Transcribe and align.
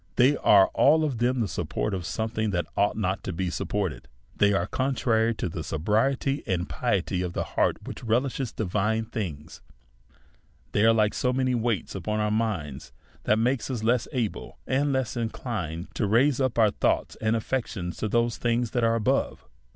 They 0.15 0.35
are 0.37 0.69
all 0.73 1.03
of 1.03 1.19
them 1.19 1.41
the 1.41 1.47
support 1.47 1.93
of 1.93 2.07
something 2.07 2.49
that 2.49 2.65
ought 2.75 2.97
not 2.97 3.23
to 3.23 3.31
be 3.31 3.51
supported: 3.51 4.07
they 4.35 4.51
are 4.51 4.65
contrary 4.65 5.35
to 5.35 5.47
that 5.47 5.61
sobriety 5.63 6.41
and 6.47 6.67
piety 6.67 7.21
of 7.21 7.35
heart 7.35 7.77
which 7.83 8.03
re 8.03 8.17
lishes 8.17 8.55
divine 8.55 9.05
things; 9.05 9.61
they 10.71 10.83
are 10.85 10.91
like 10.93 11.13
so 11.13 11.31
many 11.31 11.53
weights 11.53 11.93
upon 11.93 12.19
our 12.19 12.31
minds, 12.31 12.91
that 13.25 13.37
make 13.37 13.59
us 13.69 13.83
less 13.83 14.07
able 14.11 14.57
and 14.65 14.91
less 14.91 15.13
inclin 15.15 15.83
ed 15.83 15.93
to 15.93 16.07
raise 16.07 16.41
up 16.41 16.57
our 16.57 16.71
thoughts 16.71 17.15
and 17.21 17.35
affections 17.35 17.97
to 17.97 18.07
the 18.09 18.27
things 18.31 18.71
that 18.71 18.83
are 18.83 18.95
above. 18.95 19.45